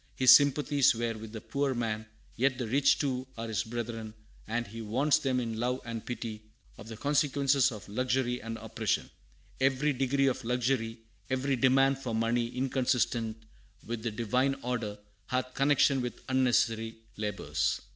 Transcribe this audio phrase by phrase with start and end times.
[0.15, 4.15] His sympathies were with the poor man, yet the rich too are his brethren,
[4.47, 6.41] and he warns them in love and pity
[6.79, 9.11] of the consequences of luxury and oppression:
[9.59, 10.97] "Every degree of luxury,
[11.29, 13.43] every demand for money inconsistent
[13.85, 17.79] with the Divine order, hath connection with unnecessary labors."